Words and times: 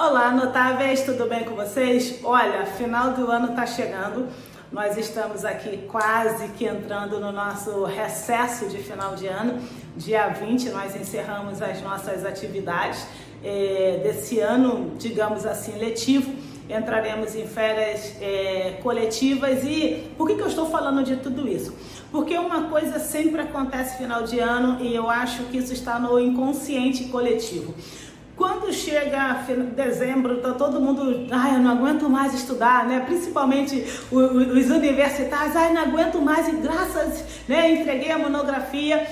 Olá, 0.00 0.30
notáveis, 0.30 1.02
tudo 1.02 1.28
bem 1.28 1.42
com 1.42 1.56
vocês? 1.56 2.20
Olha, 2.22 2.64
final 2.64 3.14
do 3.14 3.28
ano 3.32 3.48
está 3.48 3.66
chegando. 3.66 4.28
Nós 4.70 4.96
estamos 4.96 5.44
aqui 5.44 5.88
quase 5.88 6.46
que 6.50 6.66
entrando 6.66 7.18
no 7.18 7.32
nosso 7.32 7.82
recesso 7.82 8.68
de 8.68 8.78
final 8.78 9.16
de 9.16 9.26
ano. 9.26 9.60
Dia 9.96 10.28
20 10.28 10.70
nós 10.70 10.94
encerramos 10.94 11.60
as 11.60 11.82
nossas 11.82 12.24
atividades 12.24 13.04
é, 13.42 13.98
desse 14.04 14.38
ano, 14.38 14.92
digamos 14.96 15.44
assim, 15.44 15.76
letivo. 15.76 16.32
Entraremos 16.70 17.34
em 17.34 17.48
férias 17.48 18.14
é, 18.20 18.78
coletivas 18.80 19.64
e 19.64 20.12
por 20.16 20.28
que, 20.28 20.36
que 20.36 20.42
eu 20.42 20.46
estou 20.46 20.70
falando 20.70 21.02
de 21.02 21.16
tudo 21.16 21.48
isso? 21.48 21.74
Porque 22.12 22.38
uma 22.38 22.68
coisa 22.68 23.00
sempre 23.00 23.40
acontece 23.40 23.98
final 23.98 24.22
de 24.22 24.38
ano 24.38 24.78
e 24.80 24.94
eu 24.94 25.10
acho 25.10 25.42
que 25.46 25.56
isso 25.56 25.72
está 25.72 25.98
no 25.98 26.20
inconsciente 26.20 27.06
coletivo. 27.06 27.74
Quando 28.38 28.72
chega 28.72 29.44
dezembro, 29.74 30.40
tá 30.40 30.52
todo 30.52 30.80
mundo, 30.80 31.26
ai, 31.28 31.56
eu 31.56 31.58
não 31.58 31.72
aguento 31.72 32.08
mais 32.08 32.32
estudar, 32.32 32.86
né? 32.86 33.00
Principalmente 33.00 33.84
os 34.12 34.70
universitários, 34.70 35.56
ai, 35.56 35.72
não 35.72 35.82
aguento 35.82 36.20
mais 36.22 36.46
e 36.46 36.52
graças, 36.52 37.24
né? 37.48 37.72
Entreguei 37.72 38.12
a 38.12 38.18
monografia 38.18 39.04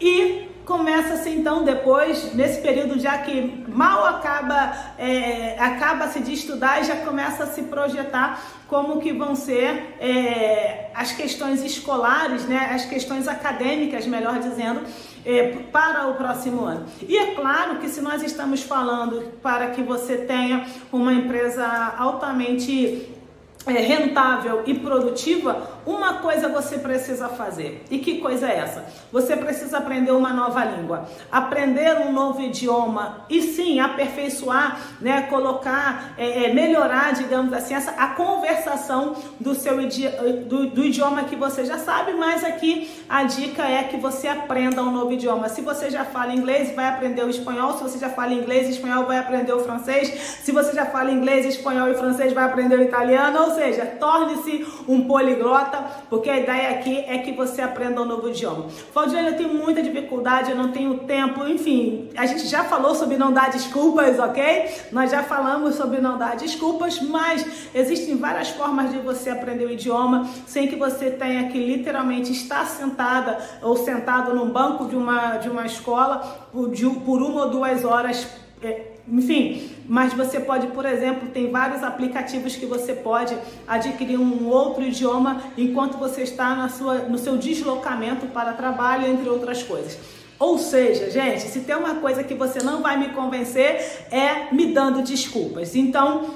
e 0.00 0.49
começa-se 0.70 1.28
então 1.30 1.64
depois, 1.64 2.32
nesse 2.32 2.60
período 2.60 2.96
já 2.96 3.18
que 3.18 3.64
mal 3.66 4.06
acaba, 4.06 4.72
é, 4.96 5.56
acaba-se 5.58 6.20
de 6.20 6.32
estudar 6.32 6.80
e 6.80 6.84
já 6.84 6.94
começa 6.98 7.42
a 7.42 7.46
se 7.48 7.62
projetar 7.62 8.40
como 8.68 9.00
que 9.00 9.12
vão 9.12 9.34
ser 9.34 9.96
é, 9.98 10.90
as 10.94 11.10
questões 11.10 11.64
escolares, 11.64 12.44
né, 12.44 12.70
as 12.72 12.84
questões 12.84 13.26
acadêmicas, 13.26 14.06
melhor 14.06 14.38
dizendo, 14.38 14.82
é, 15.26 15.56
para 15.72 16.06
o 16.06 16.14
próximo 16.14 16.64
ano. 16.64 16.86
E 17.02 17.16
é 17.16 17.34
claro 17.34 17.80
que 17.80 17.88
se 17.88 18.00
nós 18.00 18.22
estamos 18.22 18.62
falando 18.62 19.40
para 19.42 19.70
que 19.70 19.82
você 19.82 20.18
tenha 20.18 20.64
uma 20.92 21.12
empresa 21.12 21.66
altamente 21.98 23.19
é, 23.66 23.72
rentável 23.72 24.62
e 24.64 24.74
produtiva, 24.74 25.80
uma 25.84 26.14
coisa 26.14 26.48
você 26.48 26.78
precisa 26.78 27.28
fazer. 27.28 27.84
E 27.90 27.98
que 27.98 28.18
coisa 28.18 28.48
é 28.48 28.58
essa? 28.58 28.84
Você 29.12 29.36
precisa 29.36 29.78
aprender 29.78 30.12
uma 30.12 30.32
nova 30.32 30.64
língua, 30.64 31.06
aprender 31.30 31.98
um 32.00 32.12
novo 32.12 32.40
idioma 32.40 33.26
e 33.28 33.42
sim 33.42 33.78
aperfeiçoar, 33.78 34.80
né, 35.00 35.22
colocar, 35.22 36.14
é, 36.16 36.44
é, 36.44 36.54
melhorar, 36.54 37.12
digamos 37.12 37.52
assim, 37.52 37.74
essa, 37.74 37.90
a 37.92 38.08
conversação 38.08 39.14
do 39.38 39.54
seu 39.54 39.80
idi 39.80 40.08
do, 40.46 40.66
do 40.70 40.84
idioma 40.84 41.24
que 41.24 41.36
você 41.36 41.64
já 41.64 41.78
sabe. 41.78 42.12
Mas 42.12 42.42
aqui 42.42 42.90
a 43.08 43.24
dica 43.24 43.62
é 43.62 43.84
que 43.84 43.98
você 43.98 44.28
aprenda 44.28 44.82
um 44.82 44.90
novo 44.90 45.12
idioma. 45.12 45.48
Se 45.50 45.60
você 45.60 45.90
já 45.90 46.04
fala 46.04 46.32
inglês, 46.32 46.74
vai 46.74 46.86
aprender 46.86 47.24
o 47.24 47.28
espanhol. 47.28 47.74
Se 47.74 47.82
você 47.82 47.98
já 47.98 48.08
fala 48.08 48.32
inglês 48.32 48.68
e 48.68 48.70
espanhol, 48.70 49.04
vai 49.04 49.18
aprender 49.18 49.52
o 49.52 49.60
francês. 49.60 50.08
Se 50.42 50.50
você 50.50 50.72
já 50.72 50.86
fala 50.86 51.10
inglês, 51.10 51.44
espanhol 51.44 51.88
e 51.88 51.94
francês, 51.94 52.32
vai 52.32 52.44
aprender 52.44 52.78
o 52.78 52.82
italiano. 52.82 53.49
Ou 53.50 53.56
seja, 53.56 53.84
torne-se 53.84 54.64
um 54.86 55.08
poliglota, 55.08 55.84
porque 56.08 56.30
a 56.30 56.38
ideia 56.38 56.70
aqui 56.70 57.04
é 57.08 57.18
que 57.18 57.32
você 57.32 57.60
aprenda 57.60 58.00
um 58.00 58.04
novo 58.04 58.28
idioma. 58.28 58.66
Valdirene, 58.94 59.30
eu 59.30 59.36
tenho 59.36 59.54
muita 59.54 59.82
dificuldade, 59.82 60.52
eu 60.52 60.56
não 60.56 60.70
tenho 60.70 60.98
tempo, 60.98 61.44
enfim, 61.48 62.10
a 62.16 62.26
gente 62.26 62.46
já 62.46 62.62
falou 62.62 62.94
sobre 62.94 63.16
não 63.16 63.32
dar 63.32 63.50
desculpas, 63.50 64.20
ok? 64.20 64.70
Nós 64.92 65.10
já 65.10 65.24
falamos 65.24 65.74
sobre 65.74 66.00
não 66.00 66.16
dar 66.16 66.36
desculpas, 66.36 67.02
mas 67.02 67.68
existem 67.74 68.16
várias 68.16 68.50
formas 68.50 68.92
de 68.92 68.98
você 68.98 69.30
aprender 69.30 69.64
o 69.64 69.70
idioma 69.72 70.28
sem 70.46 70.68
que 70.68 70.76
você 70.76 71.10
tenha 71.10 71.48
que 71.48 71.58
literalmente 71.58 72.30
estar 72.30 72.64
sentada 72.66 73.36
ou 73.62 73.76
sentado 73.76 74.32
num 74.32 74.50
banco 74.50 74.84
de 74.84 74.94
uma, 74.94 75.38
de 75.38 75.48
uma 75.48 75.66
escola 75.66 76.18
por, 76.52 76.70
de, 76.70 76.88
por 76.88 77.20
uma 77.20 77.46
ou 77.46 77.50
duas 77.50 77.84
horas 77.84 78.28
é, 78.62 78.92
enfim, 79.10 79.70
mas 79.88 80.12
você 80.12 80.38
pode, 80.38 80.68
por 80.68 80.86
exemplo, 80.86 81.28
tem 81.30 81.50
vários 81.50 81.82
aplicativos 81.82 82.54
que 82.54 82.64
você 82.64 82.92
pode 82.92 83.36
adquirir 83.66 84.18
um 84.18 84.48
outro 84.48 84.84
idioma 84.84 85.42
enquanto 85.58 85.98
você 85.98 86.22
está 86.22 86.54
na 86.54 86.68
sua, 86.68 86.98
no 87.00 87.18
seu 87.18 87.36
deslocamento 87.36 88.26
para 88.26 88.52
trabalho, 88.52 89.06
entre 89.06 89.28
outras 89.28 89.62
coisas. 89.62 89.98
Ou 90.38 90.58
seja, 90.58 91.10
gente, 91.10 91.42
se 91.42 91.60
tem 91.60 91.76
uma 91.76 91.96
coisa 91.96 92.22
que 92.22 92.34
você 92.34 92.62
não 92.62 92.80
vai 92.80 92.96
me 92.96 93.08
convencer 93.10 94.06
é 94.10 94.54
me 94.54 94.72
dando 94.72 95.02
desculpas. 95.02 95.74
Então, 95.74 96.30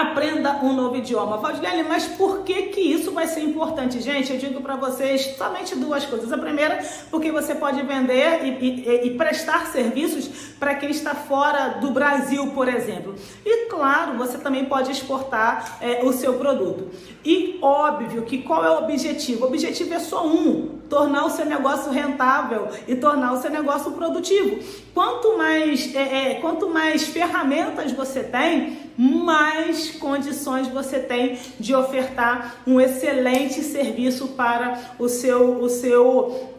aprenda 0.00 0.60
um 0.62 0.72
novo 0.72 0.96
idioma. 0.96 1.36
Valdilene, 1.38 1.82
mas 1.82 2.06
por 2.06 2.44
que 2.44 2.62
que 2.68 2.80
isso 2.80 3.10
vai 3.10 3.26
ser 3.26 3.40
importante? 3.40 4.00
Gente, 4.00 4.32
eu 4.32 4.38
digo 4.38 4.60
para 4.60 4.76
vocês 4.76 5.34
somente 5.36 5.74
duas 5.74 6.04
coisas. 6.04 6.32
A 6.32 6.38
primeira, 6.38 6.78
porque 7.10 7.32
você 7.32 7.54
pode 7.54 7.82
vender 7.82 8.44
e, 8.44 8.48
e, 8.64 9.06
e 9.06 9.10
prestar 9.16 9.66
serviços 9.66 10.28
para 10.58 10.74
quem 10.74 10.90
está 10.90 11.14
fora 11.14 11.78
do 11.80 11.90
Brasil, 11.90 12.48
por 12.48 12.68
exemplo. 12.68 13.14
E 13.44 13.66
claro, 13.66 14.16
você 14.16 14.38
também 14.38 14.64
pode 14.64 14.90
exportar 14.90 15.78
é, 15.80 16.04
o 16.04 16.12
seu 16.12 16.34
produto. 16.34 16.90
E 17.24 17.58
óbvio 17.62 18.22
que 18.22 18.38
qual 18.38 18.64
é 18.64 18.70
o 18.70 18.78
objetivo? 18.78 19.44
O 19.44 19.48
objetivo 19.48 19.94
é 19.94 19.98
só 19.98 20.26
um: 20.26 20.78
tornar 20.88 21.26
o 21.26 21.30
seu 21.30 21.44
negócio 21.44 21.92
rentável 21.92 22.68
e 22.86 22.96
tornar 22.96 23.32
o 23.32 23.40
seu 23.40 23.50
negócio 23.50 23.92
produtivo. 23.92 24.58
Quanto 24.94 25.36
mais, 25.36 25.94
é, 25.94 26.32
é, 26.32 26.34
quanto 26.34 26.68
mais 26.68 27.06
ferramentas 27.06 27.92
você 27.92 28.22
tem, 28.24 28.78
mais 28.96 29.92
condições 29.92 30.66
você 30.68 30.98
tem 30.98 31.38
de 31.58 31.74
ofertar 31.74 32.56
um 32.66 32.80
excelente 32.80 33.62
serviço 33.62 34.28
para 34.28 34.78
o 34.98 35.08
seu, 35.08 35.62
o 35.62 35.68
seu 35.68 36.50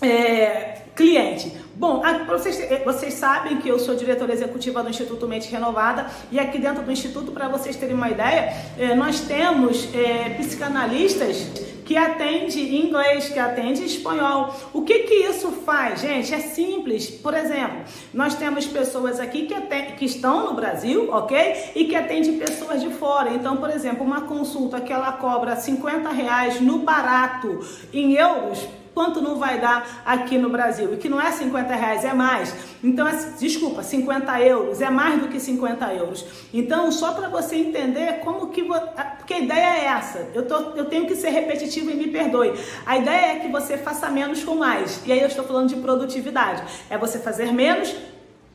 é, 0.00 0.82
cliente. 0.94 1.52
Bom, 1.78 2.02
vocês, 2.26 2.58
eh, 2.58 2.82
vocês 2.84 3.14
sabem 3.14 3.58
que 3.58 3.68
eu 3.68 3.78
sou 3.78 3.94
diretora 3.94 4.32
executiva 4.32 4.82
do 4.82 4.90
Instituto 4.90 5.28
Mente 5.28 5.48
Renovada 5.48 6.10
e 6.32 6.36
aqui 6.40 6.58
dentro 6.58 6.82
do 6.82 6.90
Instituto, 6.90 7.30
para 7.30 7.46
vocês 7.46 7.76
terem 7.76 7.94
uma 7.94 8.10
ideia, 8.10 8.52
é, 8.76 8.96
nós 8.96 9.20
temos 9.20 9.88
é, 9.94 10.30
psicanalistas 10.30 11.36
que 11.84 11.96
atende 11.96 12.60
inglês, 12.76 13.28
que 13.28 13.38
atende 13.38 13.84
espanhol. 13.84 14.52
O 14.72 14.82
que 14.82 15.04
que 15.04 15.14
isso 15.14 15.52
faz, 15.64 16.00
gente? 16.00 16.34
É 16.34 16.40
simples. 16.40 17.08
Por 17.10 17.32
exemplo, 17.32 17.82
nós 18.12 18.34
temos 18.34 18.66
pessoas 18.66 19.20
aqui 19.20 19.46
que, 19.46 19.54
atende, 19.54 19.92
que 19.92 20.04
estão 20.04 20.46
no 20.46 20.54
Brasil, 20.54 21.08
ok? 21.12 21.70
E 21.76 21.84
que 21.84 21.94
atende 21.94 22.32
pessoas 22.32 22.82
de 22.82 22.90
fora. 22.90 23.32
Então, 23.32 23.56
por 23.56 23.70
exemplo, 23.70 24.04
uma 24.04 24.22
consulta 24.22 24.80
que 24.80 24.92
ela 24.92 25.12
cobra 25.12 25.54
50 25.54 26.10
reais 26.10 26.60
no 26.60 26.80
barato 26.80 27.60
em 27.92 28.14
euros, 28.14 28.66
quanto 28.98 29.20
não 29.20 29.36
vai 29.36 29.60
dar 29.60 30.02
aqui 30.04 30.36
no 30.36 30.50
Brasil? 30.50 30.92
E 30.92 30.96
que 30.96 31.08
não 31.08 31.20
é 31.20 31.30
50 31.30 31.72
reais, 31.72 32.04
é 32.04 32.12
mais. 32.12 32.52
Então, 32.82 33.06
é, 33.06 33.14
desculpa, 33.38 33.80
50 33.80 34.40
euros, 34.42 34.80
é 34.80 34.90
mais 34.90 35.20
do 35.20 35.28
que 35.28 35.38
50 35.38 35.94
euros. 35.94 36.26
Então, 36.52 36.90
só 36.90 37.12
para 37.12 37.28
você 37.28 37.54
entender 37.54 38.18
como 38.24 38.48
que. 38.48 38.64
Porque 39.18 39.34
a 39.34 39.38
ideia 39.38 39.78
é 39.78 39.84
essa. 39.84 40.26
Eu, 40.34 40.48
tô, 40.48 40.56
eu 40.74 40.86
tenho 40.86 41.06
que 41.06 41.14
ser 41.14 41.28
repetitivo 41.28 41.92
e 41.92 41.94
me 41.94 42.08
perdoe. 42.08 42.52
A 42.84 42.98
ideia 42.98 43.36
é 43.36 43.38
que 43.38 43.46
você 43.46 43.78
faça 43.78 44.10
menos 44.10 44.42
com 44.42 44.56
mais. 44.56 45.00
E 45.06 45.12
aí 45.12 45.20
eu 45.20 45.28
estou 45.28 45.44
falando 45.44 45.68
de 45.68 45.76
produtividade. 45.76 46.64
É 46.90 46.98
você 46.98 47.20
fazer 47.20 47.52
menos 47.52 47.94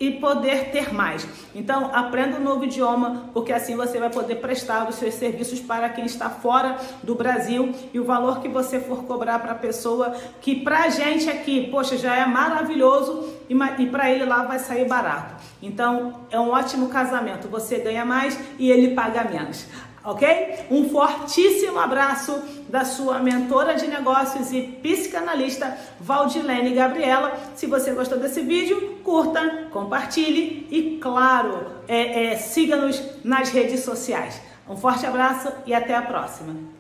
e 0.04 0.12
poder 0.12 0.66
ter 0.66 0.94
mais. 0.94 1.26
Então, 1.56 1.90
aprenda 1.94 2.38
um 2.38 2.44
novo 2.44 2.66
idioma, 2.66 3.30
porque 3.34 3.54
assim 3.54 3.74
você 3.74 3.98
vai 3.98 4.10
poder 4.10 4.36
prestar 4.36 4.90
os 4.90 4.96
seus 4.96 5.14
serviços 5.14 5.62
para 5.62 5.88
quem 5.88 6.04
está 6.04 6.30
fora 6.30 6.78
do 7.02 7.16
Brasil 7.16 7.74
e 7.94 8.00
o 8.02 8.04
valor 8.04 8.42
que 8.42 8.50
você 8.50 8.82
for 8.82 9.06
cobrar 9.06 9.40
para 9.40 9.54
a 9.54 9.56
pessoa, 9.56 10.14
que 10.42 10.58
para 10.58 10.84
a 10.84 10.90
gente 10.90 11.30
aqui, 11.30 11.70
poxa, 11.72 11.98
já 11.98 12.18
é 12.18 12.26
maravilhoso 12.26 13.30
e, 13.50 13.54
e 13.54 13.88
para 13.88 14.12
ele 14.12 14.26
lá 14.26 14.44
vai 14.44 14.60
sair 14.60 14.86
barato. 14.86 15.42
Então, 15.62 16.26
é 16.30 16.38
um 16.38 16.50
ótimo 16.50 16.90
casamento. 16.90 17.48
Você 17.48 17.78
ganha 17.78 18.04
mais 18.04 18.38
e 18.60 18.70
ele 18.70 18.94
paga 18.94 19.24
menos 19.24 19.66
ok? 20.04 20.66
Um 20.70 20.90
fortíssimo 20.90 21.80
abraço 21.80 22.38
da 22.68 22.84
sua 22.84 23.20
mentora 23.20 23.76
de 23.76 23.88
negócios 23.88 24.52
e 24.52 24.62
psicanalista 24.62 25.78
Valdilene 26.00 26.74
Gabriela. 26.74 27.40
Se 27.56 27.66
você 27.68 27.94
gostou 27.94 28.20
desse 28.20 28.42
vídeo, 28.42 28.93
curta, 29.04 29.68
compartilhe 29.72 30.68
e, 30.72 30.98
claro, 31.00 31.66
é, 31.88 32.26
é, 32.26 32.38
siga-nos 32.38 33.02
nas 33.24 33.50
redes 33.50 33.82
sociais. 33.82 34.42
Um 34.68 34.78
forte 34.78 35.06
abraço 35.06 35.52
e 35.66 35.74
até 35.74 35.96
a 35.96 36.02
próxima. 36.02 36.73